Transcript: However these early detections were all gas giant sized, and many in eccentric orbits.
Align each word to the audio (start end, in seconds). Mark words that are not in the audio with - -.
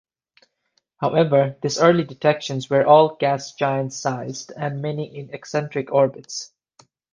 However 0.99 1.57
these 1.61 1.77
early 1.79 2.03
detections 2.03 2.71
were 2.71 2.87
all 2.87 3.17
gas 3.17 3.53
giant 3.53 3.93
sized, 3.93 4.51
and 4.57 4.81
many 4.81 5.15
in 5.15 5.29
eccentric 5.31 5.91
orbits. 5.91 6.51